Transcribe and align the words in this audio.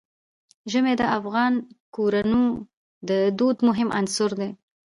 ژمی 0.71 0.93
د 0.97 1.03
افغان 1.17 1.53
کورنیو 1.95 2.45
د 3.09 3.11
دودونو 3.37 3.65
مهم 3.69 3.89
عنصر 3.99 4.29
دی. 4.39 4.49